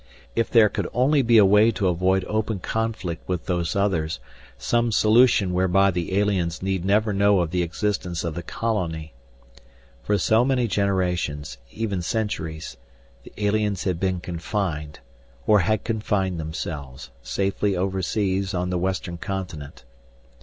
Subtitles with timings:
[0.35, 4.19] If there could only be a way to avoid open conflict with Those Others,
[4.57, 9.13] some solution whereby the aliens need never know of the existence of the Colony.
[10.01, 12.77] For so many generations, even centuries,
[13.21, 15.01] the aliens had been confined,
[15.45, 19.83] or had confined themselves, safely overseas on the western continent.